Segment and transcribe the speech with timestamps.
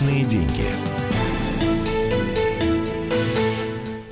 [0.00, 0.99] Личные деньги.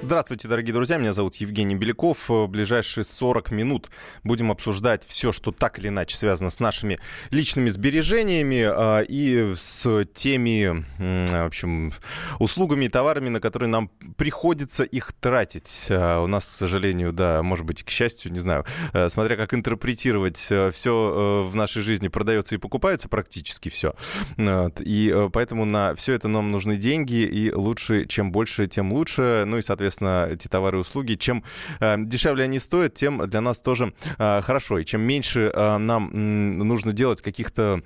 [0.09, 0.97] Здравствуйте, дорогие друзья.
[0.97, 2.31] Меня зовут Евгений Беляков.
[2.31, 3.91] В ближайшие 40 минут
[4.25, 6.99] будем обсуждать все, что так или иначе связано с нашими
[7.31, 11.93] личными сбережениями а, и с теми, в общем,
[12.39, 15.89] услугами и товарами, на которые нам приходится их тратить.
[15.91, 18.65] А, у нас, к сожалению, да, может быть, к счастью, не знаю,
[19.11, 23.95] смотря как интерпретировать, все в нашей жизни продается и покупается практически все.
[24.39, 29.45] И поэтому на все это нам нужны деньги, и лучше, чем больше, тем лучше.
[29.47, 31.15] Ну и, соответственно, соответственно, эти товары и услуги.
[31.15, 31.45] Чем
[31.81, 34.79] э, дешевле они стоят, тем для нас тоже э, хорошо.
[34.79, 36.11] И чем меньше э, нам
[36.59, 37.83] нужно делать каких-то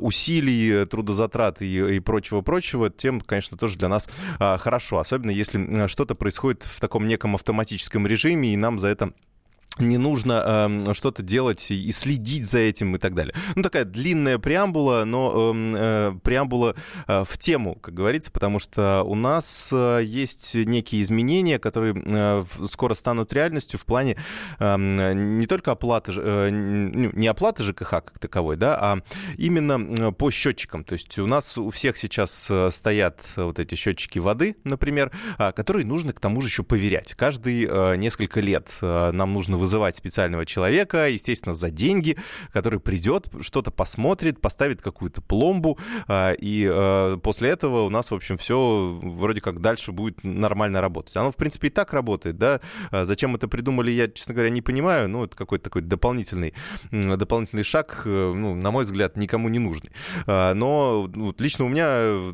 [0.00, 4.08] усилий, трудозатрат и, и прочего-прочего, тем, конечно, тоже для нас
[4.38, 4.98] хорошо.
[4.98, 9.12] Особенно если что-то происходит в таком неком автоматическом режиме, и нам за это
[9.78, 10.42] не нужно
[10.86, 13.34] э, что-то делать и следить за этим и так далее.
[13.56, 19.02] Ну, такая длинная преамбула, но эм, э, преамбула э, в тему, как говорится, потому что
[19.04, 24.16] у нас э, есть некие изменения, которые э, скоро станут реальностью в плане
[24.60, 24.76] э,
[25.14, 28.98] не только оплаты, э, не оплаты ЖКХ как таковой, да, а
[29.36, 30.84] именно по счетчикам.
[30.84, 35.50] То есть у нас у всех сейчас э, стоят вот эти счетчики воды, например, э,
[35.52, 37.14] которые нужно к тому же еще поверять.
[37.14, 42.18] Каждые э, несколько лет э, нам нужно вызывать специального человека, естественно, за деньги,
[42.52, 48.14] который придет, что-то посмотрит, поставит какую-то пломбу, а, и а, после этого у нас, в
[48.14, 51.16] общем, все вроде как дальше будет нормально работать.
[51.16, 52.60] Оно, в принципе, и так работает, да.
[52.90, 55.08] А зачем это придумали, я, честно говоря, не понимаю.
[55.08, 56.52] Ну, это какой-то такой дополнительный,
[56.90, 59.90] дополнительный шаг, э, ну, на мой взгляд, никому не нужный.
[60.26, 62.32] Но ну, лично у меня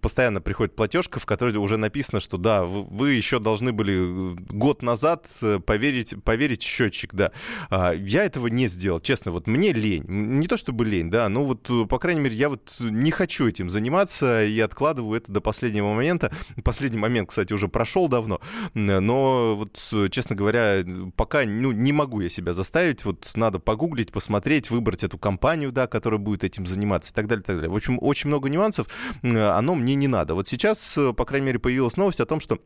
[0.00, 5.26] постоянно приходит платежка, в которой уже написано, что да, вы еще должны были год назад
[5.42, 7.32] э, поверить, поверить проверить счетчик, да.
[7.70, 10.04] А, я этого не сделал, честно, вот мне лень.
[10.08, 13.46] Не то чтобы лень, да, но вот, э, по крайней мере, я вот не хочу
[13.46, 16.32] этим заниматься и откладываю это до последнего момента.
[16.64, 18.40] Последний момент, кстати, уже прошел давно,
[18.74, 20.84] но вот, честно говоря,
[21.16, 25.86] пока ну, не могу я себя заставить, вот надо погуглить, посмотреть, выбрать эту компанию, да,
[25.86, 27.70] которая будет этим заниматься и так далее, и так далее.
[27.70, 28.86] В общем, очень много нюансов,
[29.22, 30.34] оно мне не надо.
[30.34, 32.58] Вот сейчас, э, по крайней мере, появилась новость о том, что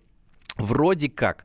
[0.56, 1.44] Вроде как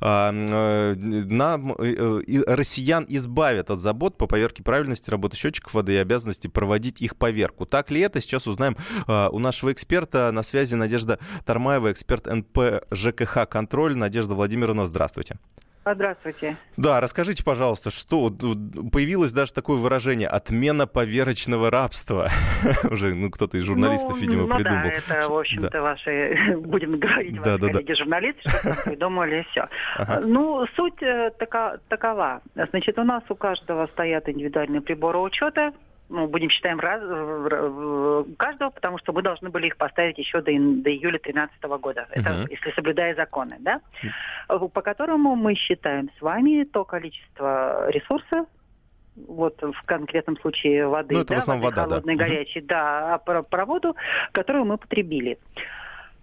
[0.00, 5.96] а, э, нам, э, россиян избавят от забот по поверке правильности работы счетчиков воды и
[5.96, 7.66] обязанности проводить их поверку.
[7.66, 8.20] Так ли это?
[8.20, 8.76] Сейчас узнаем
[9.06, 10.30] а, у нашего эксперта.
[10.32, 13.96] На связи Надежда Тармаева, эксперт НП ЖКХ «Контроль».
[13.96, 15.38] Надежда Владимировна, здравствуйте.
[15.94, 16.56] Здравствуйте.
[16.76, 18.30] Да, расскажите, пожалуйста, что
[18.92, 22.28] появилось даже такое выражение «отмена поверочного рабства».
[22.90, 24.82] Уже, ну, кто-то из журналистов, ну, видимо, ну, придумал.
[24.82, 25.82] да, это, в общем-то, да.
[25.82, 29.68] ваши, будем говорить, да, ваши да, коллеги-журналисты, что придумали, все.
[29.96, 30.20] Ага.
[30.20, 32.42] Ну, суть э, така, такова.
[32.70, 35.72] Значит, у нас у каждого стоят индивидуальные приборы учета,
[36.08, 37.00] ну, будем считаем раз,
[38.36, 42.30] каждого, потому что мы должны были их поставить еще до, до июля 2013 года, это
[42.30, 42.46] uh-huh.
[42.50, 43.80] если соблюдая законы, да,
[44.48, 44.68] uh-huh.
[44.68, 48.46] по которому мы считаем с вами то количество ресурсов,
[49.16, 52.24] вот в конкретном случае воды, ну, это да, в основном вода, холодной, да.
[52.24, 52.66] горячей, uh-huh.
[52.66, 53.96] да, а про, про воду,
[54.32, 55.38] которую мы потребили.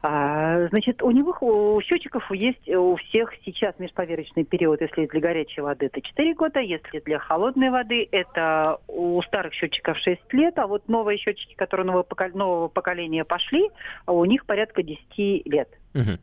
[0.07, 5.61] А, значит, у него у счетчиков есть у всех сейчас межповерочный период, если для горячей
[5.61, 10.67] воды это 4 года, если для холодной воды это у старых счетчиков 6 лет, а
[10.67, 13.67] вот новые счетчики, которые нового, поколения пошли,
[14.05, 15.69] у них порядка 10 лет.
[15.95, 16.19] Угу.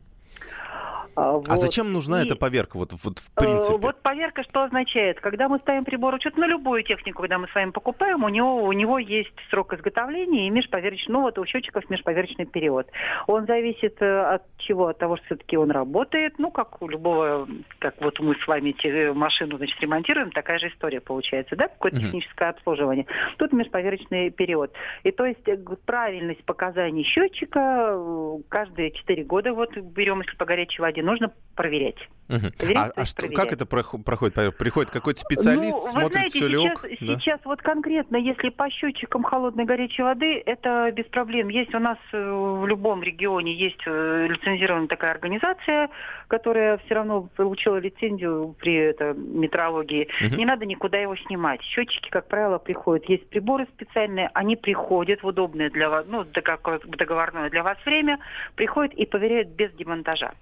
[1.15, 1.49] А, вот.
[1.49, 3.77] А зачем нужна и, эта поверка, вот, вот в принципе?
[3.77, 5.19] Вот поверка что означает?
[5.19, 8.63] Когда мы ставим прибор учета на любую технику, когда мы с вами покупаем, у него,
[8.63, 12.87] у него есть срок изготовления и межповерочный, ну вот у счетчиков межповерочный период.
[13.27, 14.87] Он зависит э, от чего?
[14.87, 17.47] От того, что все-таки он работает, ну как у любого,
[17.79, 18.73] как вот мы с вами
[19.13, 22.05] машину значит, ремонтируем, такая же история получается, да, какое-то uh-huh.
[22.05, 23.05] техническое обслуживание.
[23.37, 24.71] Тут межповерочный период.
[25.03, 30.45] И то есть э, правильность показаний счетчика э, каждые 4 года, вот берем, если по
[30.45, 31.97] горячей воде, нужно проверять.
[32.29, 32.47] Угу.
[32.75, 34.57] а, а что, как это проходит?
[34.57, 36.81] Приходит какой-то специалист, ну, смотрит, знаете, все ли сейчас, ок?
[36.83, 37.19] Да?
[37.19, 41.49] Сейчас вот конкретно, если по счетчикам холодной горячей воды, это без проблем.
[41.49, 45.89] Есть у нас э, в любом регионе есть э, лицензированная такая организация,
[46.27, 50.07] которая все равно получила лицензию при это, метрологии.
[50.25, 50.35] Угу.
[50.35, 51.61] Не надо никуда его снимать.
[51.61, 53.07] Счетчики, как правило, приходят.
[53.09, 58.19] Есть приборы специальные, они приходят в удобное для вас, ну, договорное для вас время,
[58.55, 60.33] приходят и проверяют без демонтажа.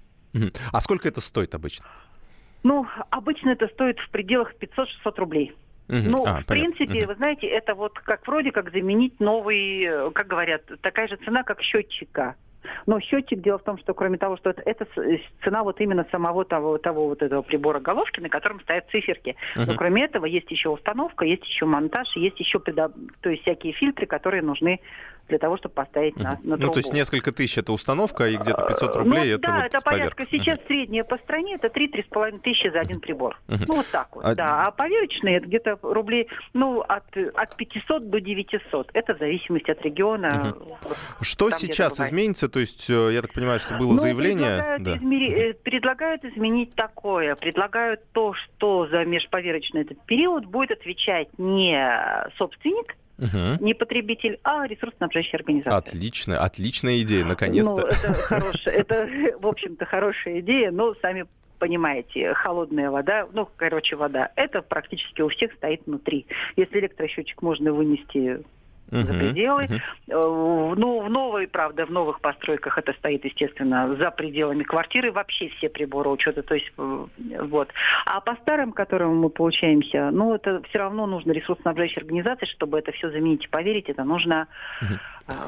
[0.72, 1.86] А сколько это стоит обычно?
[2.62, 5.54] Ну, обычно это стоит в пределах 500-600 рублей.
[5.88, 5.98] Угу.
[5.98, 6.54] Ну, а, в понятно.
[6.54, 7.08] принципе, угу.
[7.08, 11.60] вы знаете, это вот как вроде как заменить новый, как говорят, такая же цена, как
[11.60, 12.36] счетчика.
[12.86, 14.86] Но счетчик, дело в том, что кроме того, что это, это
[15.42, 19.36] цена вот именно самого того, того вот этого прибора головки, на котором стоят циферки.
[19.56, 19.64] Uh-huh.
[19.66, 22.92] Но кроме этого есть еще установка, есть еще монтаж, есть еще предо...
[23.20, 24.80] то есть всякие фильтры, которые нужны
[25.28, 26.62] для того, чтобы поставить на, на трубу.
[26.62, 29.64] Ну, то есть несколько тысяч это установка, и где-то 500 рублей ну, это да, вот
[29.64, 33.38] это порядка, сейчас uh средняя по стране, это 3-3,5 тысячи за один прибор.
[33.48, 34.34] uh Ну, вот так вот, а...
[34.34, 34.66] да.
[34.66, 38.90] А поверочные это где-то рублей, ну, от, от 500 до 900.
[38.92, 40.54] Это в зависимости от региона.
[40.56, 42.48] uh Что там, сейчас изменится?
[42.48, 44.76] То есть, э, я так понимаю, что было ну, заявление...
[44.76, 44.96] Предлагают, да.
[44.96, 45.52] измери...
[45.64, 47.34] предлагают изменить такое.
[47.36, 53.64] Предлагают то, что за межповерочный этот период будет отвечать не собственник, Угу.
[53.64, 55.76] Не потребитель, а ресурсоснабжающая организация.
[55.76, 57.82] Отлично, отличная идея, наконец-то.
[57.82, 61.26] Ну, это хорошая, это, в общем-то, хорошая идея, но сами
[61.58, 66.26] понимаете, холодная вода, ну, короче, вода, это практически у всех стоит внутри.
[66.56, 68.42] Если электросчетчик можно вынести
[68.92, 69.64] uh-huh, за пределы.
[69.64, 70.74] Uh-huh.
[70.76, 75.68] Ну, в новой, правда, в новых постройках это стоит, естественно, за пределами квартиры вообще все
[75.68, 77.06] приборы учета, то есть э,
[77.42, 77.70] вот.
[78.04, 82.92] А по старым, которым мы получаемся, ну, это все равно нужно ресурсоснабжающей организации, чтобы это
[82.92, 83.48] все заменить.
[83.50, 84.46] Поверить, это нужно
[84.82, 84.98] uh-huh.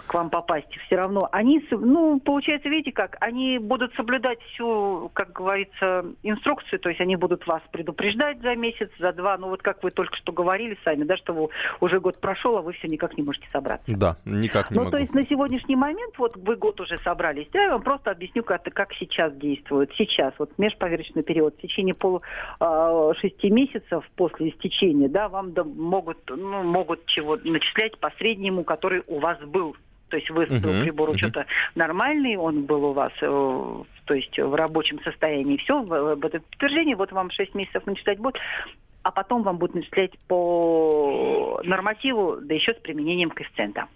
[0.07, 0.75] К вам попасть.
[0.87, 6.89] Все равно они, ну, получается, видите как, они будут соблюдать всю, как говорится, инструкцию, то
[6.89, 10.33] есть они будут вас предупреждать за месяц, за два, ну, вот как вы только что
[10.33, 11.51] говорили сами, да, что
[11.81, 13.85] уже год прошел, а вы все никак не можете можете собраться.
[13.97, 14.93] Да, никак не ну, могу.
[14.93, 18.43] то есть на сегодняшний момент, вот вы год уже собрались, да, я вам просто объясню,
[18.43, 19.91] как, как сейчас действует.
[19.97, 22.23] Сейчас, вот межповерочный период, в течение полу
[22.61, 28.65] э, шести месяцев после истечения, да, вам да, могут, ну, могут чего начислять по среднему,
[28.65, 29.74] который у вас был
[30.15, 31.73] то есть вы uh-huh, прибор учета uh-huh.
[31.75, 36.95] нормальный, он был у вас, э, то есть в рабочем состоянии, все, в, это подтверждение,
[36.95, 38.37] вот вам 6 месяцев начислять будет,
[39.03, 43.87] а потом вам будут начислять по нормативу, да еще с применением коэффициента.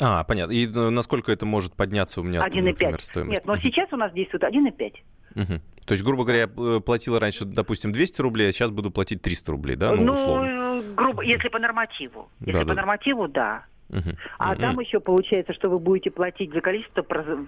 [0.00, 0.52] А, понятно.
[0.52, 3.32] И э, насколько это может подняться у меня, 1, например, стоимость?
[3.32, 4.92] Нет, но сейчас у нас действует 1,5.
[5.34, 5.60] Угу.
[5.86, 9.50] То есть, грубо говоря, я платила раньше, допустим, 200 рублей, а сейчас буду платить 300
[9.50, 9.90] рублей, да?
[9.90, 12.30] Ну, ну грубо, если по нормативу.
[12.38, 12.74] Если да, по да.
[12.74, 13.66] нормативу, да.
[13.90, 14.16] Uh-huh.
[14.38, 14.60] А uh-huh.
[14.60, 17.04] там еще получается, что вы будете платить за количество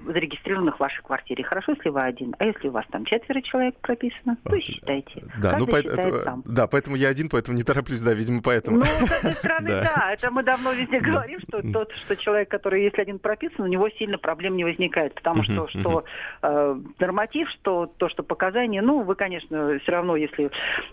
[0.06, 1.42] зарегистрированных в вашей квартире.
[1.44, 2.34] Хорошо, если вы один.
[2.38, 5.24] А если у вас там четверо человек прописано, то считайте.
[5.40, 8.78] Да, ну, по- это, да, поэтому я один, поэтому не тороплюсь, да, видимо, поэтому.
[8.78, 10.12] Ну, с одной стороны, да.
[10.12, 13.88] Это мы давно везде говорим, что тот, что человек, который, если один прописан, у него
[13.90, 15.14] сильно проблем не возникает.
[15.14, 16.04] Потому что, что
[16.42, 20.50] э, норматив, что то, что показания, ну, вы, конечно, все равно, если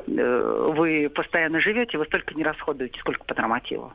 [0.08, 3.94] э, вы постоянно живете, вы столько не расходуете, сколько по нормативу.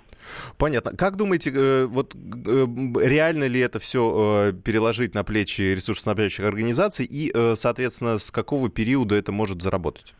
[0.58, 0.92] Понятно.
[0.96, 2.66] Как думаете, думаете, э, вот э,
[3.06, 9.14] реально ли это все э, переложить на плечи ресурсоснабжающих организаций и, соответственно, с какого периода
[9.14, 10.14] это может заработать?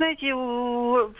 [0.00, 0.28] Знаете,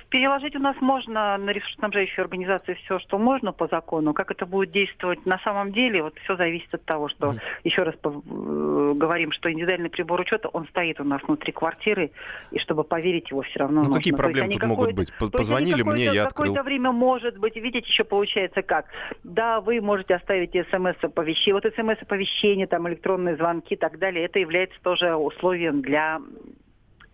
[0.09, 4.15] переложить у нас можно на ресурсоснабжающую организацию все, что можно по закону.
[4.15, 7.41] Как это будет действовать на самом деле, вот все зависит от того, что, mm.
[7.65, 12.11] еще раз э, говорим, что индивидуальный прибор учета, он стоит у нас внутри квартиры,
[12.53, 13.97] и чтобы поверить его все равно ну, нужно.
[13.97, 15.13] какие проблемы тут могут быть?
[15.31, 16.47] Позвонили мне, я открыл.
[16.47, 18.87] Какое-то время может быть, видите, еще получается как.
[19.25, 24.81] Да, вы можете оставить смс-оповещение, вот смс-оповещение, там электронные звонки и так далее, это является
[24.81, 26.19] тоже условием для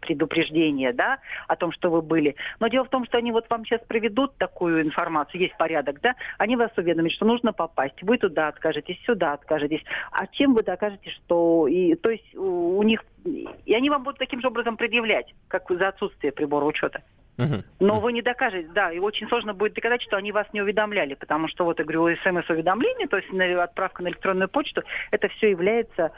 [0.06, 1.18] предупреждение, да,
[1.48, 2.36] о том, что вы были.
[2.60, 6.14] Но дело в том, что они вот вам сейчас проведут такую информацию, есть порядок, да,
[6.38, 9.82] они вас уведомят, что нужно попасть, вы туда откажетесь, сюда откажетесь.
[10.12, 11.66] А чем вы докажете, что...
[11.68, 13.04] И, то есть у, них...
[13.24, 17.02] И они вам будут таким же образом предъявлять, как за отсутствие прибора учета.
[17.80, 21.14] Но вы не докажете, да, и очень сложно будет доказать, что они вас не уведомляли,
[21.14, 26.12] потому что вот, я говорю, смс-уведомление, то есть отправка на электронную почту, это все является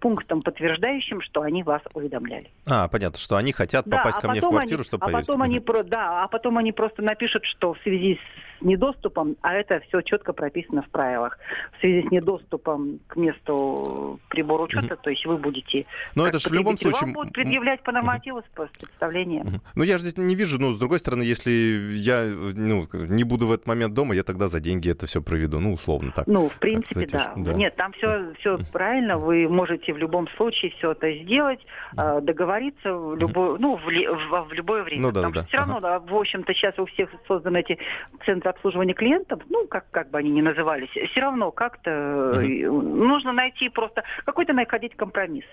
[0.00, 2.50] пунктом, подтверждающим, что они вас уведомляли.
[2.68, 5.26] А, понятно, что они хотят попасть да, ко мне в квартиру, они, чтобы а поверить.
[5.26, 9.80] Потом они, да, а потом они просто напишут, что в связи с недоступом, а это
[9.80, 11.38] все четко прописано в правилах,
[11.76, 15.00] в связи с недоступом к месту прибора учета, mm-hmm.
[15.02, 15.86] то есть вы будете...
[16.14, 17.02] Но это же в любом случае...
[17.02, 18.68] Вам будут предъявлять по нормативу mm-hmm.
[18.74, 19.46] с представлением.
[19.46, 19.60] Mm-hmm.
[19.74, 21.50] Ну, я же здесь не вижу, ну, с другой стороны, если
[21.96, 25.60] я ну, не буду в этот момент дома, я тогда за деньги это все проведу,
[25.60, 26.26] ну, условно так.
[26.26, 27.52] Ну, в принципе, так, да.
[27.52, 27.52] да.
[27.52, 31.60] Нет, там все, все правильно, вы можете в любом случае все это сделать,
[31.94, 32.20] mm-hmm.
[32.22, 35.02] договориться в любое, ну, в, в, в любое время.
[35.02, 35.88] Ну, да, Потому да, что все равно, ага.
[35.88, 37.78] да, в общем-то, сейчас у всех созданы эти
[38.24, 42.82] центры обслуживания клиентов, ну, как, как бы они ни назывались, все равно как-то угу.
[42.82, 45.44] нужно найти просто какой-то находить компромисс.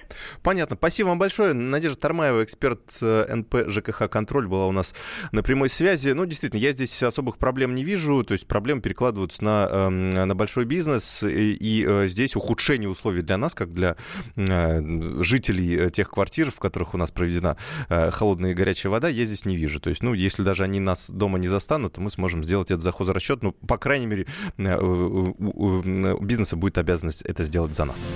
[0.43, 0.75] Понятно.
[0.75, 1.53] Спасибо вам большое.
[1.53, 4.93] Надежда Тармаева, эксперт э, НП ЖКХ «Контроль», была у нас
[5.31, 6.09] на прямой связи.
[6.09, 10.35] Ну, действительно, я здесь особых проблем не вижу, то есть проблемы перекладываются на, эм, на
[10.35, 16.09] большой бизнес, и, и э, здесь ухудшение условий для нас, как для э, жителей тех
[16.09, 17.57] квартир, в которых у нас проведена
[17.89, 19.79] холодная и горячая вода, я здесь не вижу.
[19.79, 22.81] То есть, ну, если даже они нас дома не застанут, то мы сможем сделать это
[22.81, 24.27] за хозрасчет, ну, по крайней мере,
[24.57, 28.07] э, у бизнеса будет обязанность это сделать за нас.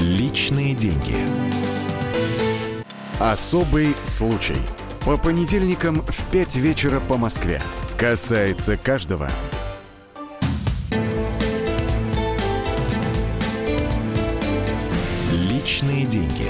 [0.00, 1.16] Личные деньги.
[3.18, 4.56] Особый случай.
[5.04, 7.60] По понедельникам в 5 вечера по Москве.
[7.98, 9.30] Касается каждого.
[15.80, 16.49] Личные деньги.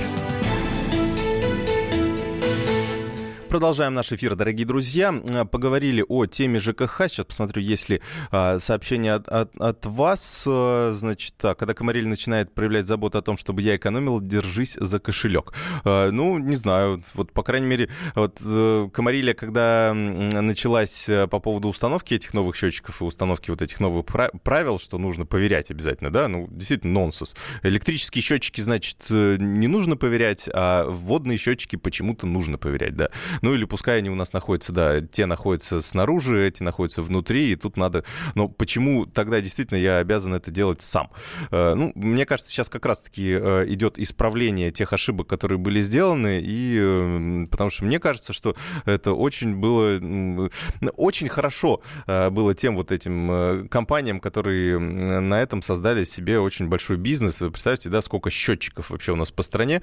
[3.50, 5.12] Продолжаем наш эфир, дорогие друзья.
[5.50, 7.09] Поговорили о теме ЖКХ.
[7.09, 10.45] Сейчас посмотрю, есть ли а, сообщение от, от, от вас.
[10.47, 15.00] А, значит, так, когда Комариль начинает проявлять заботу о том, чтобы я экономил, держись за
[15.00, 15.52] кошелек.
[15.85, 21.40] А, ну, не знаю, вот, по крайней мере, вот э, Комарилья, когда началась э, по
[21.40, 24.07] поводу установки этих новых счетчиков и установки вот этих новых
[24.45, 27.35] правил, что нужно проверять обязательно, да, ну, действительно, нонсенс.
[27.64, 33.11] Электрические счетчики, значит, э, не нужно проверять, а водные счетчики почему-то нужно проверять, да.
[33.42, 37.56] Ну или пускай они у нас находятся, да, те находятся снаружи, эти находятся внутри, и
[37.56, 38.04] тут надо...
[38.35, 41.11] Но почему тогда действительно я обязан это делать сам?
[41.50, 46.40] Э, ну, мне кажется, сейчас как раз-таки э, идет исправление тех ошибок, которые были сделаны,
[46.42, 50.50] и э, потому что мне кажется, что это очень было...
[50.97, 57.40] Очень хорошо было тем вот этим компаниям, которые на этом создали себе очень большой бизнес.
[57.40, 59.80] Вы представляете, да, сколько счетчиков вообще у нас по стране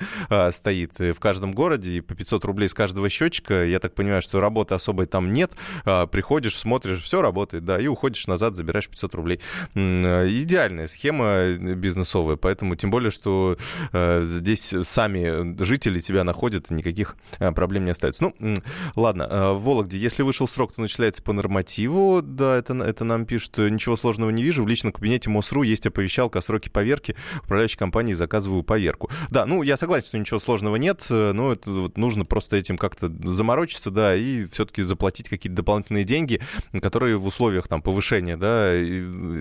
[0.52, 3.66] стоит в каждом городе, и по 500 рублей с каждого счетчика точка.
[3.66, 5.51] Я так понимаю, что работы особой там нет.
[5.86, 9.39] А, приходишь, смотришь, все работает, да, и уходишь назад, забираешь 500 рублей.
[9.74, 13.58] Идеальная схема бизнесовая, поэтому тем более, что
[13.94, 18.24] э, здесь сами жители тебя находят, никаких э, проблем не остается.
[18.24, 18.58] Ну,
[18.96, 23.25] ладно, э, в Вологде, если вышел срок, то начисляется по нормативу, да, это, это нам
[23.25, 27.77] пишут, ничего сложного не вижу, в личном кабинете МОСРУ есть оповещалка о сроке поверки, управляющей
[27.77, 29.10] компании заказываю поверку.
[29.30, 33.08] Да, ну, я согласен, что ничего сложного нет, но это вот нужно просто этим как-то
[33.38, 36.41] заморочиться, да, и все-таки заплатить какие-то дополнительные деньги,
[36.82, 38.74] которые в условиях там повышения, да,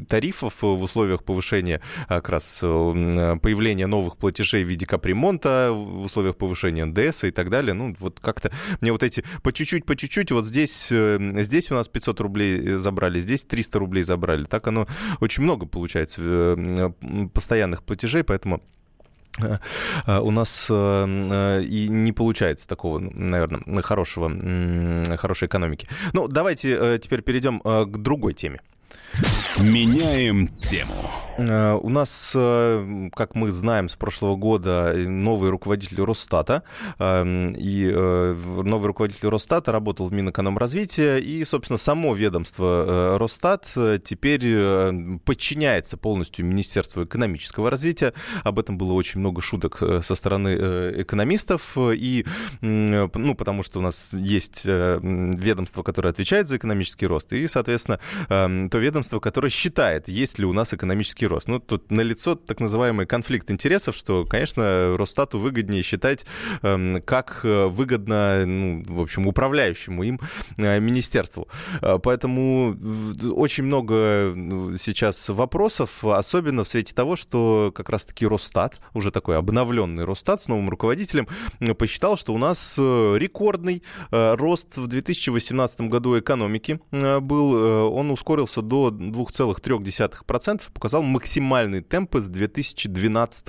[0.06, 6.04] тарифов, в условиях повышения а, как раз э, появления новых платежей в виде капремонта, в
[6.04, 9.96] условиях повышения НДС и так далее, ну, вот как-то мне вот эти по чуть-чуть, по
[9.96, 14.44] чуть-чуть, вот здесь, э, здесь у нас 500 рублей э, забрали, здесь 300 рублей забрали,
[14.44, 14.86] так оно
[15.20, 16.92] очень много получается
[17.32, 18.85] постоянных платежей, поэтому Э,
[20.06, 24.30] у нас э, и не получается такого, наверное, хорошего,
[25.16, 25.88] хорошей экономики.
[26.12, 28.60] Ну, давайте э, теперь перейдем к другой теме.
[29.58, 31.10] Меняем тему.
[31.38, 36.62] Э, у нас, э, как мы знаем, с прошлого года новый руководитель Росстата.
[36.98, 41.18] Эм, и э, новый руководитель Росстата работал в Минэкономразвития.
[41.18, 43.66] И, собственно, само ведомство Росстат
[44.04, 48.12] теперь подчиняется полностью Министерству экономического развития.
[48.44, 51.76] Об этом было очень много шуток со стороны экономистов.
[51.76, 52.24] И,
[52.60, 57.32] ну, потому что у нас есть ведомство, которое отвечает за экономический рост.
[57.32, 61.48] И, соответственно, эм, то ведомство, ведомство, которое считает, есть ли у нас экономический рост.
[61.48, 66.26] Ну, тут налицо так называемый конфликт интересов, что, конечно, Росстату выгоднее считать,
[66.62, 70.20] эм, как э, выгодно, ну, в общем, управляющему им
[70.58, 71.48] э, министерству.
[71.82, 72.76] Э, поэтому
[73.32, 79.36] очень много ну, сейчас вопросов, особенно в свете того, что как раз-таки Росстат, уже такой
[79.36, 81.28] обновленный Росстат с новым руководителем,
[81.78, 87.54] посчитал, что у нас рекордный рост в 2018 году экономики был.
[87.92, 93.46] Он ускорился до 2,3% показал максимальный темп с 2012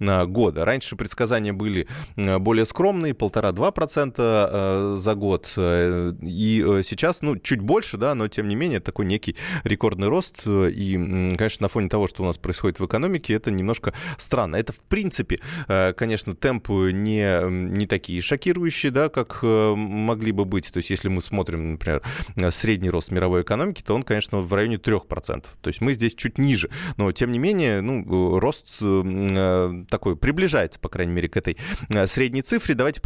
[0.00, 0.64] э, года.
[0.64, 1.86] Раньше предсказания были
[2.16, 5.52] э, более скромные, 1,5-2% э, за год.
[5.56, 10.42] И сейчас, ну, чуть больше, да, но тем не менее такой некий рекордный рост.
[10.46, 10.94] И,
[11.36, 14.56] конечно, на фоне того, что у нас происходит в экономике, это немножко странно.
[14.56, 15.40] Это, в принципе,
[15.96, 20.72] конечно, темпы не, не такие шокирующие, да, как могли бы быть.
[20.72, 22.02] То есть, если мы смотрим, например,
[22.50, 25.44] средний рост мировой экономики, то он, конечно, в районе 3%.
[25.60, 26.70] То есть мы здесь чуть ниже.
[26.96, 31.56] Но, тем не менее, ну, рост э, такой приближается, по крайней мере, к этой
[31.88, 32.74] э, средней цифре.
[32.74, 33.00] Давайте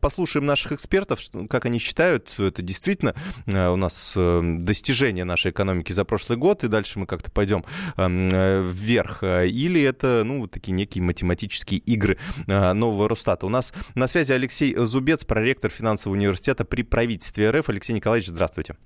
[0.00, 3.14] послушаем наших экспертов, как они считают, это действительно
[3.46, 7.64] э, у нас достижение нашей экономики за прошлый год, и дальше мы как-то пойдем
[7.96, 9.22] вверх.
[9.22, 13.46] Или это, ну, такие некие математические игры нового Росстата.
[13.46, 17.68] У нас на связи Алексей Зубец, проректор финансового университета при правительстве РФ.
[17.68, 18.76] Алексей Николаевич, здравствуйте.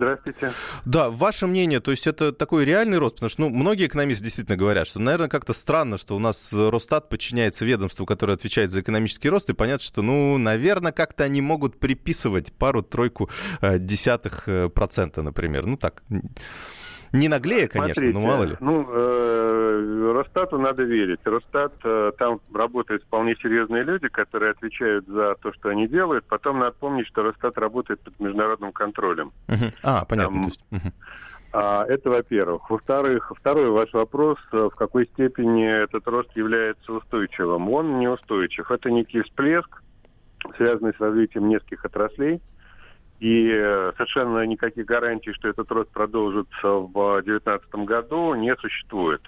[0.00, 0.52] Здравствуйте.
[0.86, 3.16] Да, ваше мнение, то есть это такой реальный рост?
[3.16, 7.10] Потому что ну, многие экономисты действительно говорят, что, наверное, как-то странно, что у нас Росстат
[7.10, 11.78] подчиняется ведомству, которое отвечает за экономический рост, и понятно, что, ну, наверное, как-то они могут
[11.78, 13.28] приписывать пару-тройку
[13.60, 15.66] э, десятых э, процента, например.
[15.66, 16.02] Ну, так,
[17.12, 18.56] не наглее, конечно, Смотрите, но мало ли.
[18.60, 21.20] Ну, э, Росстату надо верить.
[21.24, 26.24] Росстат, э, там работают вполне серьезные люди, которые отвечают за то, что они делают.
[26.26, 29.32] Потом надо помнить, что Росстат работает под международным контролем.
[29.48, 29.72] Uh-huh.
[29.82, 30.34] А, понятно.
[30.34, 30.92] Там, есть, uh-huh.
[31.52, 32.70] А, это во-первых.
[32.70, 37.68] Во-вторых, второй ваш вопрос, э, в какой степени этот рост является устойчивым.
[37.70, 38.70] Он неустойчив.
[38.70, 39.82] Это некий всплеск,
[40.56, 42.40] связанный с развитием нескольких отраслей.
[43.20, 49.20] И э, совершенно никаких гарантий, что этот рост продолжится в 2019 году, не существует.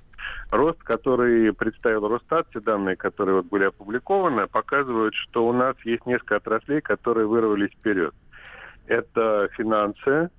[0.51, 6.07] Рост, который представил Росстат, те данные, которые вот были опубликованы, показывают, что у нас есть
[6.07, 8.15] несколько отраслей, которые вырвались вперед.
[8.87, 10.31] Это финансы,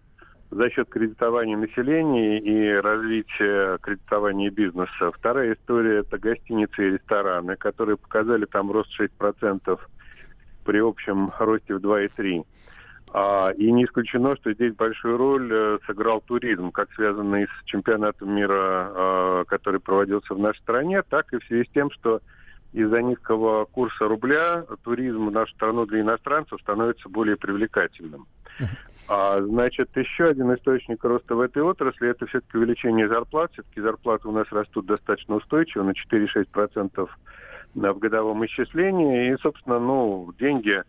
[0.49, 5.11] за счет кредитования населения и развития кредитования бизнеса.
[5.11, 9.79] Вторая история– это гостиницы и рестораны, которые показали там рост 6%
[10.65, 12.45] при общем росте в 2,3%.
[13.15, 18.35] А, и не исключено, что здесь большую роль э, сыграл туризм, как связанный с чемпионатом
[18.35, 22.21] мира, а, который проводился в нашей стране, так и в связи с тем, что
[22.73, 28.25] из-за низкого курса рубля туризм в нашу страну для иностранцев становится более привлекательным.
[29.07, 33.51] А, значит, еще один источник роста в этой отрасли– это все-таки увеличение зарплат.
[33.51, 37.09] Все-таки зарплаты у нас растут достаточно устойчиво, на 4-6%
[37.75, 39.33] в годовом исчислении.
[39.33, 40.81] И, собственно, ну, деньги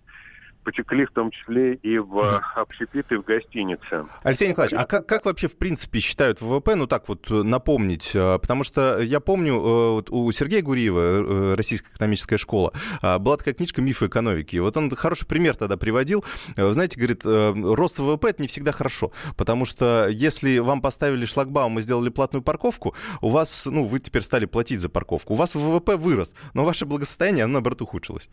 [0.65, 4.07] потекли в том числе и в общепиты, в гостинице.
[4.23, 8.39] Алексей Николаевич, а как, как вообще в принципе считают ВВП, ну так вот напомнить, э,
[8.39, 13.55] потому что я помню, э, вот у Сергея Гуриева, э, Российская экономическая школа, была такая
[13.55, 16.25] книжка «Мифы экономики», вот он хороший пример тогда приводил,
[16.57, 21.83] знаете, говорит, рост ВВП это не всегда хорошо, потому что если вам поставили шлагбаум и
[21.83, 25.97] сделали платную парковку, у вас, ну, вы теперь стали платить за парковку, у вас ВВП
[25.97, 28.31] вырос, но ваше благосостояние, оно, наоборот, ухудшилось.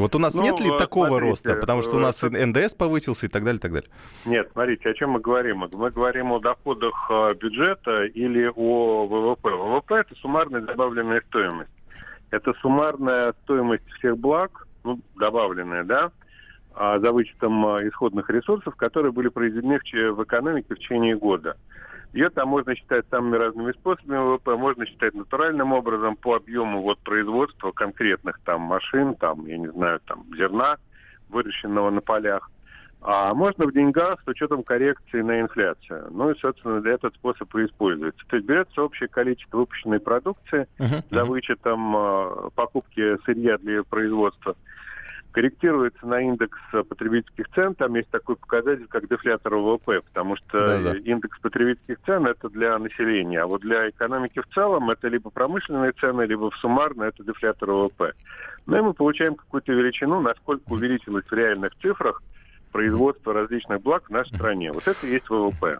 [0.00, 1.54] Вот у нас ну, нет ли такого смотрите, роста?
[1.56, 3.90] Потому что у нас э, НДС повысился и так далее, и так далее.
[4.24, 5.64] Нет, смотрите, о чем мы говорим?
[5.72, 9.50] Мы говорим о доходах э, бюджета или о ВВП.
[9.50, 11.70] ВВП– это суммарная добавленная стоимость.
[12.30, 16.12] Это суммарная стоимость всех благ, ну, добавленная, да,
[16.74, 19.78] а, за вычетом э, исходных ресурсов, которые были произведены
[20.12, 21.56] в экономике в течение года.
[22.12, 26.98] Ее там можно считать самыми разными способами ВВП, можно считать натуральным образом по объему вот
[27.00, 30.76] производства конкретных там машин, там, я не знаю, там зерна,
[31.28, 32.50] выращенного на полях.
[33.02, 36.08] А можно в деньгах с учетом коррекции на инфляцию.
[36.10, 38.22] Ну и, собственно, для этот способ и используется.
[38.28, 41.02] То есть берется общее количество выпущенной продукции uh-huh.
[41.10, 44.54] за вычетом э, покупки сырья для производства
[45.32, 47.74] корректируется на индекс потребительских цен.
[47.74, 50.96] Там есть такой показатель, как дефлятор ВВП, потому что Да-да.
[50.98, 55.92] индекс потребительских цен это для населения, а вот для экономики в целом это либо промышленные
[55.92, 58.12] цены, либо в суммарно это дефлятор ВВП.
[58.66, 62.22] Ну и мы получаем какую-то величину, насколько увеличилось в реальных цифрах
[62.72, 64.70] производство различных благ в нашей стране.
[64.72, 65.78] Вот это и есть ВВП.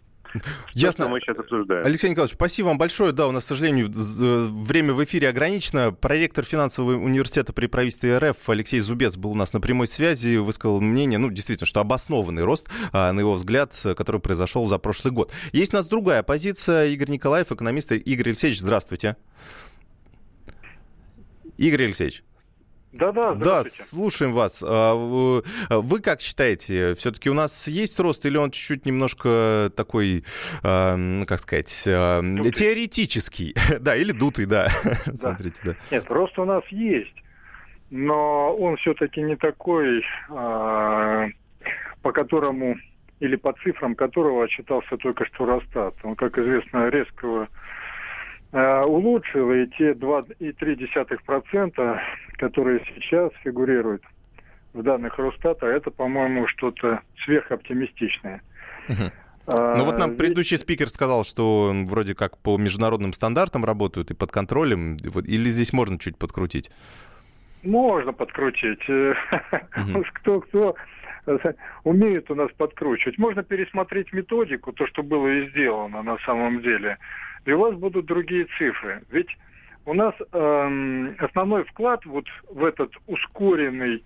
[0.74, 1.08] Ясно.
[1.08, 1.84] мы сейчас обсуждаем.
[1.84, 3.12] Алексей Николаевич, спасибо вам большое.
[3.12, 5.92] Да, у нас, к сожалению, время в эфире ограничено.
[5.92, 10.80] Проректор финансового университета при правительстве РФ Алексей Зубец был у нас на прямой связи, высказал
[10.80, 15.32] мнение, ну, действительно, что обоснованный рост, а, на его взгляд, который произошел за прошлый год.
[15.52, 16.86] Есть у нас другая позиция.
[16.86, 17.92] Игорь Николаев, экономист.
[17.92, 19.16] Игорь Алексеевич, здравствуйте.
[21.56, 22.24] Игорь Алексеевич.
[22.92, 24.64] Да, да, да, слушаем вас.
[24.66, 30.24] А, вы как считаете, все-таки у нас есть рост или он чуть-чуть немножко такой,
[30.64, 32.50] а, как сказать, а, дутый.
[32.50, 34.68] теоретический, да, или дутый, да.
[35.06, 35.16] да.
[35.16, 35.76] Смотрите, да.
[35.92, 37.14] Нет, рост у нас есть,
[37.90, 42.76] но он все-таки не такой, по которому
[43.20, 45.94] или по цифрам которого отчитался только что Росстат.
[46.02, 47.48] Он, как известно, резкого
[48.52, 51.98] Э, улучшил, и те 2,3%,
[52.36, 54.02] которые сейчас фигурируют
[54.72, 58.42] в данных Росстата, это, по-моему, что-то сверхоптимистичное.
[58.88, 59.12] Угу.
[59.46, 64.30] Ну вот нам предыдущий спикер сказал, что вроде как по международным стандартам работают и под
[64.30, 66.70] контролем, или здесь можно чуть подкрутить?
[67.62, 68.86] Можно подкрутить.
[68.88, 70.04] Угу.
[70.14, 70.74] Кто кто
[71.84, 73.18] умеет у нас подкручивать.
[73.18, 76.98] Можно пересмотреть методику, то, что было и сделано на самом деле
[77.44, 79.02] и у вас будут другие цифры.
[79.10, 79.28] Ведь
[79.86, 84.04] у нас э, основной вклад вот в этот ускоренный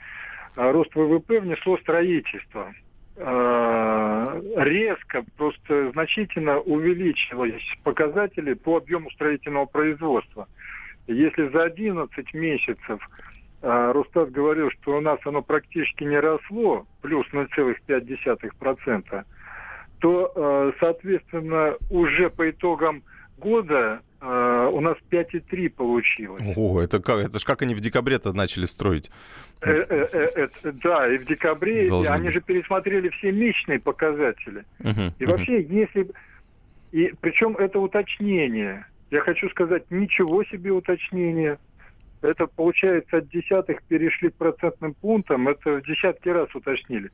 [0.57, 2.73] э, рост ВВП внесло строительство.
[3.17, 10.49] Э, резко, просто значительно увеличились показатели по объему строительного производства.
[11.07, 13.09] Если за 11 месяцев
[13.63, 19.25] э, Росстат говорил, что у нас оно практически не росло, плюс 0,5%,
[20.01, 23.03] то, э, соответственно, уже по итогам
[23.39, 26.43] года э, у нас 5,3 получилось.
[26.57, 27.27] О, это как?
[27.27, 29.11] Это ж как они в декабре-то начали строить?
[29.61, 32.35] Э, э, э, да, и в декабре Должны они быть.
[32.35, 34.65] же пересмотрели все месячные показатели.
[34.81, 35.33] Угу, и угу.
[35.33, 36.09] вообще, если...
[36.93, 38.87] И причем это уточнение.
[39.11, 41.59] Я хочу сказать, ничего себе уточнение.
[42.23, 45.49] Это, получается, от десятых перешли к процентным пунктам.
[45.49, 47.11] Это в десятки раз уточнили.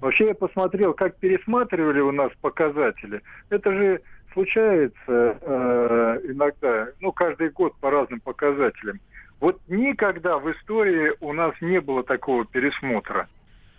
[0.00, 3.22] Вообще я посмотрел, как пересматривали у нас показатели.
[3.50, 4.00] Это же
[4.34, 9.00] случается э, иногда, ну, каждый год по разным показателям.
[9.40, 13.28] Вот никогда в истории у нас не было такого пересмотра.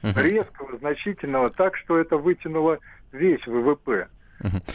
[0.01, 0.21] Uh-huh.
[0.21, 2.79] Резкого, значительного, так что это вытянуло
[3.11, 4.07] весь ВВП.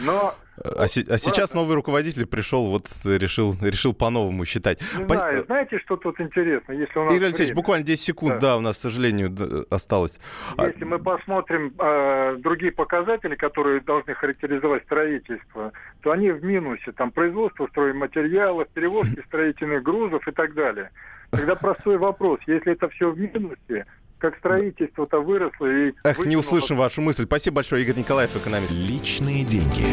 [0.01, 4.81] Но А, си- а сейчас новый руководитель пришел, вот решил, решил по-новому считать.
[4.99, 5.17] Не по...
[5.17, 6.73] знаю, знаете, что тут интересно?
[6.73, 8.41] Если у нас Игорь Алексеевич, буквально 10 секунд, да.
[8.41, 9.35] да, у нас, к сожалению,
[9.71, 10.21] осталось.
[10.59, 10.87] А Если а...
[10.87, 16.93] мы посмотрим э, другие показатели, которые должны характеризовать строительство, то они в минусе.
[16.93, 20.91] Там производство стройматериалов, перевозки строительных грузов и так далее.
[21.31, 22.41] Тогда простой вопрос.
[22.47, 23.87] Если это все в минусе,
[24.21, 25.93] как строительство-то выросло и...
[26.05, 27.25] Эх, не услышим вашу мысль.
[27.25, 28.73] Спасибо большое, Игорь Николаев, экономист.
[28.73, 29.85] Личные деньги.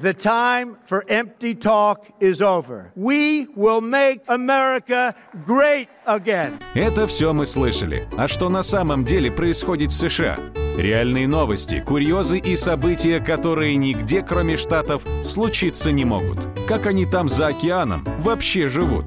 [0.00, 2.92] The time for empty talk is over.
[2.94, 6.60] We will make America great again.
[6.74, 8.06] Это все мы слышали.
[8.16, 10.38] А что на самом деле происходит в США?
[10.76, 16.46] Реальные новости, курьезы и события, которые нигде, кроме Штатов, случиться не могут.
[16.68, 19.06] Как они там за океаном вообще живут?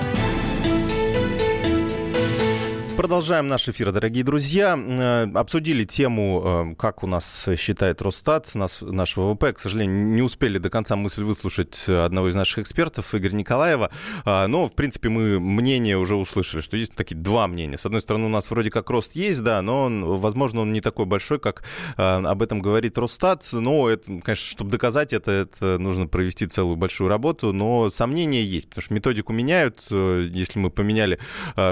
[3.01, 4.77] Продолжаем наш эфир, дорогие друзья.
[4.77, 9.53] Э, обсудили тему, э, как у нас считает Росстат нас, наш ВВП.
[9.53, 13.89] К сожалению, не успели до конца мысль выслушать одного из наших экспертов, Игоря Николаева.
[14.23, 17.75] А, но, в принципе, мы мнение уже услышали, что есть такие два мнения.
[17.75, 20.79] С одной стороны, у нас вроде как рост есть, да, но, он, возможно, он не
[20.79, 21.63] такой большой, как
[21.97, 23.47] э, об этом говорит Росстат.
[23.51, 27.51] Но, это, конечно, чтобы доказать это, это нужно провести целую большую работу.
[27.51, 29.87] Но сомнения есть, потому что методику меняют.
[29.89, 31.17] Если мы поменяли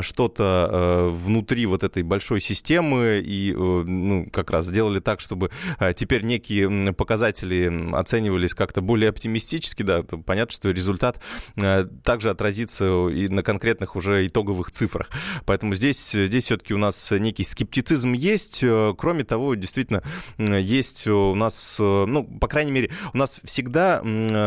[0.02, 5.94] что-то внутри вот этой большой системы и э, ну, как раз сделали так, чтобы э,
[5.94, 11.22] теперь некие показатели оценивались как-то более оптимистически, да, понятно, что результат
[11.56, 15.10] э, также отразится и на конкретных уже итоговых цифрах.
[15.46, 18.64] Поэтому здесь, здесь все-таки у нас некий скептицизм есть.
[18.98, 20.04] Кроме того, действительно,
[20.38, 24.02] есть у нас, ну, по крайней мере, у нас всегда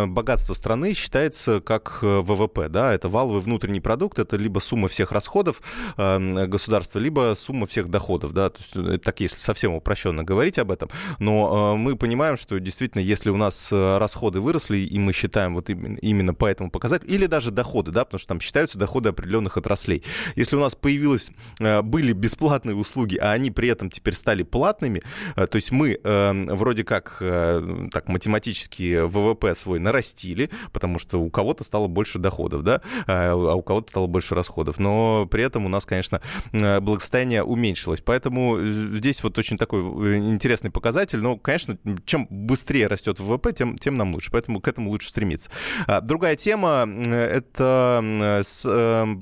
[0.07, 5.61] богатство страны считается как ВВП, да, это валовый внутренний продукт, это либо сумма всех расходов
[5.97, 6.62] государства,
[6.95, 10.91] либо сумма всех доходов, да, то есть, э, так если совсем упрощенно говорить об этом,
[11.19, 15.55] но э, мы понимаем, что действительно, если у нас э, расходы выросли, и мы считаем
[15.55, 19.11] вот именно, именно по этому показателю, или даже доходы, да, потому что там считаются доходы
[19.11, 20.03] определенных отраслей.
[20.37, 25.03] Если у нас появилось, были бесплатные услуги, а они при этом теперь стали платными,
[25.35, 31.89] то есть мы вроде как так математически ВВП свой нарастили, потому что у кого-то стало
[31.89, 36.21] больше доходов, да, а у кого-то стало больше расходов, но при этом у нас, конечно,
[36.52, 38.01] Э, благосостояние уменьшилось.
[38.01, 41.21] Поэтому э, здесь вот очень такой э, интересный показатель.
[41.21, 44.31] Но, конечно, чем быстрее растет ВВП, тем, тем нам лучше.
[44.31, 45.51] Поэтому к этому лучше стремиться.
[45.87, 48.63] А, другая тема— это с,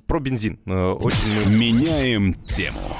[0.06, 0.58] про бензин.
[0.66, 1.56] Очень...
[1.56, 2.96] Меняем тему.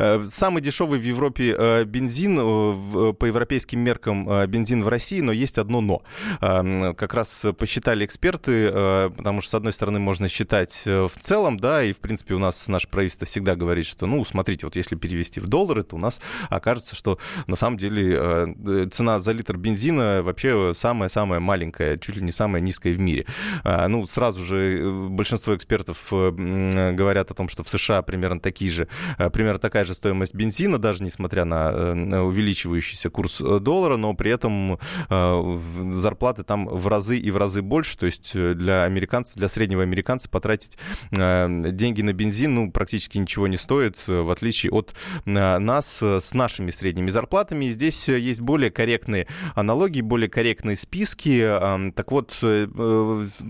[0.00, 5.32] Э, самый дешевый в Европе э, бензин, э, по европейским меркам бензин в России, но
[5.32, 6.02] есть одно но.
[6.40, 8.70] Как раз посчитали эксперты,
[9.16, 12.68] потому что, с одной стороны, можно считать в целом, да, и, в принципе, у нас
[12.68, 16.20] наше правительство всегда говорит, что, ну, смотрите, вот если перевести в доллары, то у нас
[16.48, 22.32] окажется, что на самом деле цена за литр бензина вообще самая-самая маленькая, чуть ли не
[22.32, 23.26] самая низкая в мире.
[23.64, 28.88] Ну, сразу же большинство экспертов говорят о том, что в США примерно такие же,
[29.32, 34.30] примерно такая же стоимость бензина, даже несмотря на э, увеличивающийся курс э, доллара, но при
[34.30, 35.60] этом э,
[35.92, 37.98] зарплаты там в разы и в разы больше.
[37.98, 40.78] То есть для американца, для среднего американца потратить
[41.10, 47.10] деньги на бензин ну, практически ничего не стоит, в отличие от нас с нашими средними
[47.10, 47.66] зарплатами.
[47.66, 51.46] И здесь есть более корректные аналогии, более корректные списки.
[51.94, 52.32] Так вот,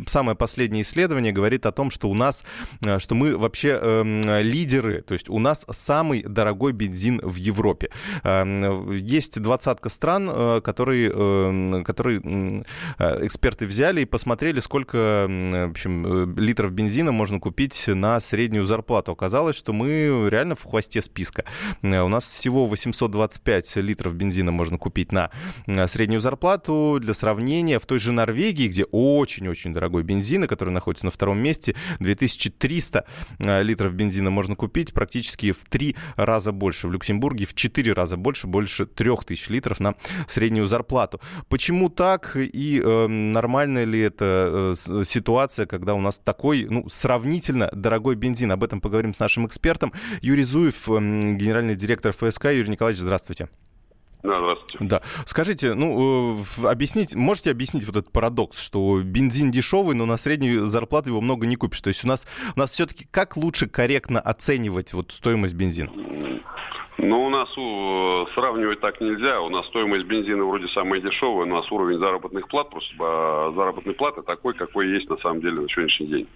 [0.07, 2.44] самое последнее исследование говорит о том, что у нас,
[2.98, 7.90] что мы вообще эм, лидеры, то есть у нас сам самый дорогой бензин в Европе.
[8.23, 12.21] Эм, есть двадцатка стран, э, которые, э, которые
[12.99, 19.12] э, эксперты взяли и посмотрели, сколько в общем, литров бензина можно купить на среднюю зарплату.
[19.12, 21.45] Оказалось, что мы реально в хвосте списка.
[21.83, 25.31] У нас всего 825 литров бензина можно купить на
[25.87, 26.99] среднюю зарплату.
[27.01, 31.75] Для сравнения, в той же Норвегии, где очень-очень дорогой бензин, который находится на втором месте,
[32.01, 33.05] 2300
[33.38, 36.88] литров бензина можно купить практически в три раза больше.
[36.88, 39.94] В Люксембурге в четыре раза больше, больше трех тысяч литров на
[40.29, 41.20] среднюю зарплату.
[41.49, 47.70] Почему так и э, нормальная ли это э, ситуация, когда у нас такой, ну, сравнительно
[47.73, 48.53] дорогой бензин?
[48.53, 49.92] Об этом поговорим с нашим экспертом.
[50.20, 52.46] Юрий Зуев, э, генеральный директор ФСК.
[52.46, 53.49] Юрий Николаевич, здравствуйте.
[54.23, 54.79] Да, здравствуйте.
[54.81, 55.03] Да.
[55.27, 60.67] Скажите, ну, э, объяснить, можете объяснить вот этот парадокс, что бензин дешевый, но на среднюю
[60.67, 61.81] зарплату его много не купишь?
[61.81, 65.91] То есть у нас, у нас все-таки как лучше корректно оценивать вот стоимость бензина?
[67.03, 69.41] Ну, у нас у, сравнивать так нельзя.
[69.41, 73.95] У нас стоимость бензина вроде самая дешевая, у нас уровень заработных плат, просто а, заработной
[73.95, 76.29] платы такой, какой есть на самом деле на сегодняшний день.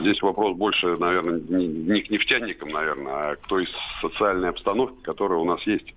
[0.00, 3.68] Здесь вопрос больше, наверное, не, не к нефтяникам, наверное, а к той
[4.00, 5.94] социальной обстановке, которая у нас есть.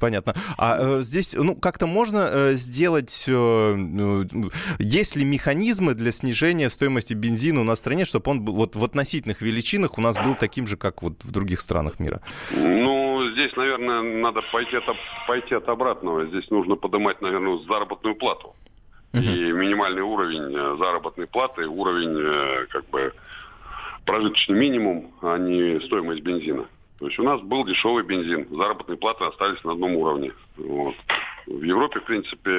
[0.00, 0.34] Понятно.
[0.56, 4.26] А э, здесь, ну, как-то можно э, сделать, э, ну,
[4.78, 8.76] есть ли механизмы для снижения стоимости бензина у нас в стране, чтобы он был, вот
[8.76, 12.22] в относительных величинах у нас был таким же, как вот в других странах мира?
[12.50, 14.84] Ну, здесь, наверное, надо пойти от,
[15.26, 16.26] пойти от обратного.
[16.26, 18.54] Здесь нужно поднимать, наверное, заработную плату.
[19.12, 19.22] Uh-huh.
[19.22, 23.12] И минимальный уровень э, заработной платы, уровень, э, как бы,
[24.06, 26.66] прожиточный минимум, а не стоимость бензина.
[27.00, 30.32] То есть у нас был дешевый бензин, заработные платы остались на одном уровне.
[30.58, 30.94] Вот.
[31.46, 32.52] В Европе, в принципе,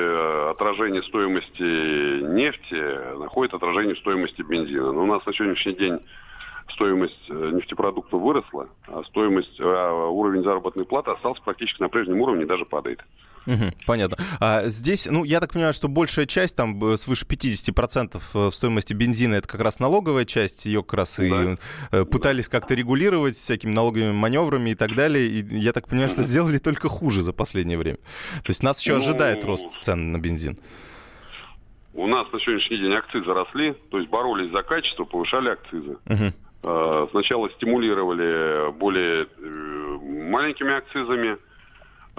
[0.49, 4.91] отражение стоимости нефти находит отражение стоимости бензина.
[4.93, 5.99] Но у нас на сегодняшний день
[6.73, 12.45] стоимость э, нефтепродуктов выросла, а стоимость, а уровень заработной платы остался практически на прежнем уровне,
[12.47, 12.99] даже падает.
[13.47, 14.17] Угу, понятно.
[14.39, 19.35] А здесь, ну, я так понимаю, что большая часть, там, свыше 50% э, стоимости бензина,
[19.35, 21.25] это как раз налоговая часть, ее как раз да.
[21.25, 21.57] и
[21.91, 26.23] э, пытались как-то регулировать всякими налоговыми маневрами и так далее, и я так понимаю, что
[26.23, 27.97] сделали только хуже за последнее время.
[28.43, 28.99] То есть нас еще ну...
[28.99, 30.59] ожидает рост цен на бензин.
[31.93, 35.97] У нас на сегодняшний день акцизы росли, то есть боролись за качество, повышали акцизы.
[36.05, 37.09] Угу.
[37.11, 39.27] Сначала стимулировали более
[40.29, 41.37] маленькими акцизами,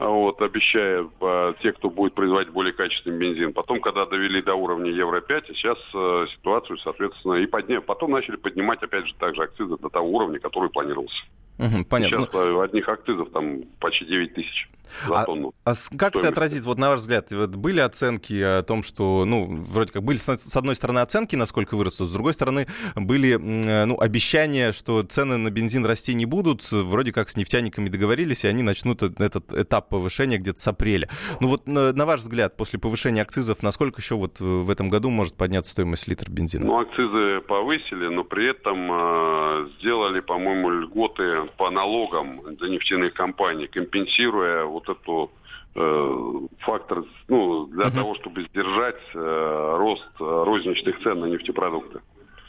[0.09, 3.53] вот, обещая э, те, кто будет производить более качественный бензин.
[3.53, 7.81] Потом, когда довели до уровня Евро-5, сейчас э, ситуацию, соответственно, и подня...
[7.81, 11.23] потом начали поднимать, опять же, также акцизы до того уровня, который планировался.
[11.59, 12.27] Угу, понятно.
[12.27, 14.69] Сейчас э, одних акцизов там почти 9 тысяч
[15.07, 15.55] за а, тонну.
[15.65, 19.47] А как это отразится, вот на ваш взгляд, вот были оценки о том, что, ну,
[19.47, 24.73] вроде как были с одной стороны оценки, насколько вырастут, с другой стороны были, ну, обещания,
[24.73, 29.03] что цены на бензин расти не будут, вроде как с нефтяниками договорились, и они начнут
[29.03, 31.09] этот этап повышения где-то с апреля.
[31.41, 35.11] Ну вот на, на ваш взгляд, после повышения акцизов, насколько еще вот в этом году
[35.11, 36.67] может подняться стоимость литра бензина?
[36.67, 43.67] Ну, акцизы повысили, но при этом э, сделали, по-моему, льготы по налогам для нефтяных компаний,
[43.67, 45.31] компенсируя вот эту
[45.75, 47.95] э, фактор ну, для uh-huh.
[47.95, 52.01] того, чтобы сдержать э, рост э, розничных цен на нефтепродукты.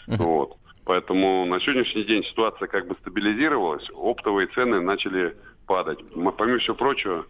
[0.07, 0.17] Uh-huh.
[0.17, 0.57] Вот.
[0.85, 5.99] Поэтому на сегодняшний день ситуация как бы стабилизировалась, оптовые цены начали падать.
[6.37, 7.25] Помимо всего прочего,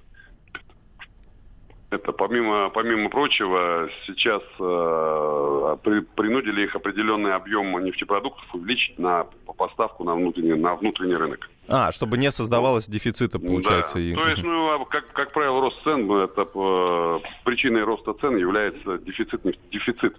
[1.94, 9.26] это помимо, помимо прочего, сейчас э, при, принудили их определенный объем нефтепродуктов увеличить на
[9.58, 11.50] поставку на внутренний, на внутренний рынок.
[11.68, 13.96] А, чтобы не создавалось дефицита, получается.
[13.96, 14.02] Да.
[14.02, 14.14] И...
[14.14, 18.98] То есть, ну, а как, как правило, рост цен, это э, причиной роста цен является
[18.98, 20.18] дефицит, дефицит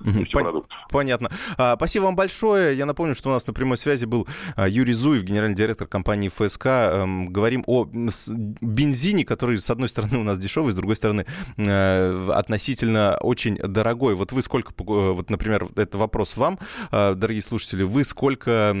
[0.00, 0.78] нефтепродуктов.
[0.90, 1.30] Понятно.
[1.56, 2.76] А, спасибо вам большое.
[2.76, 6.28] Я напомню, что у нас на прямой связи был а, Юрий Зуев, генеральный директор компании
[6.28, 6.66] ФСК.
[6.66, 12.30] Эм, говорим о бензине, который, с одной стороны, у нас дешевый, с другой стороны, э,
[12.32, 14.14] относительно очень дорогой.
[14.14, 16.58] Вот вы сколько, вот, например, это вопрос вам,
[16.90, 18.74] э, дорогие слушатели, вы сколько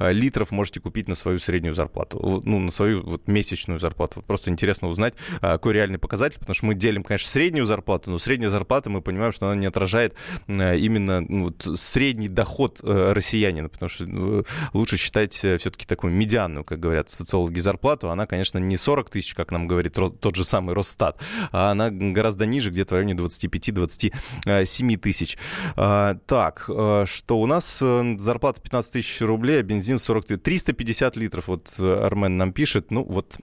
[0.00, 2.42] литров можете купить на свою среднюю зарплату?
[2.44, 4.22] Ну, на свою вот месячную зарплату.
[4.26, 8.18] Просто интересно узнать, а, какой реальный показатель, потому что мы делим, конечно, среднюю зарплату, но
[8.18, 10.14] средняя зарплата, мы понимаем, что она не отражает
[10.48, 15.86] Э, именно ну, вот, средний доход э, россиянина, потому что ну, лучше считать э, все-таки
[15.86, 18.10] такую медианную, как говорят социологи, зарплату.
[18.10, 21.20] Она, конечно, не 40 тысяч, как нам говорит тот же самый Росстат,
[21.52, 25.38] а она гораздо ниже, где-то в районе 25-27 тысяч.
[25.76, 30.40] А, так, что у нас зарплата 15 тысяч рублей, а бензин 40 тысяч.
[30.42, 32.90] 350 литров, вот Армен нам пишет.
[32.90, 33.36] Ну вот,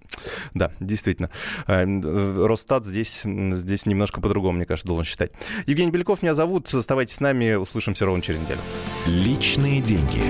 [0.54, 1.30] да, действительно.
[1.67, 5.32] Росстат здесь, здесь немножко по-другому, мне кажется, должен считать.
[5.67, 6.73] Евгений Беляков меня зовут.
[6.73, 8.62] Оставайтесь Оставайтесь с нами, услышимся ровно через неделю.
[9.08, 10.22] Личные деньги.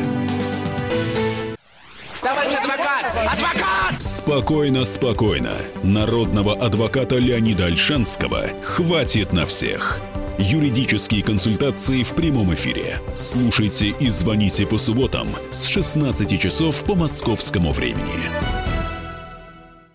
[2.20, 3.06] Товарищ адвокат!
[3.16, 4.02] Адвокат!
[4.02, 5.54] Спокойно, спокойно.
[5.84, 10.00] Народного адвоката Леонида Альшанского хватит на всех.
[10.40, 13.00] Юридические консультации в прямом эфире.
[13.14, 18.63] Слушайте и звоните по субботам с 16 часов по московскому времени.